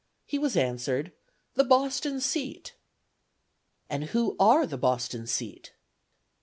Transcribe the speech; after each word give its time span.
He 0.25 0.39
was 0.39 0.57
answered, 0.57 1.11
'The 1.53 1.63
Boston 1.65 2.21
seat.' 2.21 2.73
'And 3.87 4.05
who 4.05 4.35
are 4.39 4.65
the 4.65 4.75
Boston 4.79 5.27
seat?' 5.27 5.73